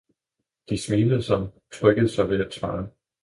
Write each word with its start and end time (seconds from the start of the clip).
De 0.69 0.77
smilede 0.77 1.35
og 1.35 1.61
trykkede 1.73 2.09
sig 2.09 2.29
ved 2.29 2.45
at 2.45 2.53
svare. 2.53 2.89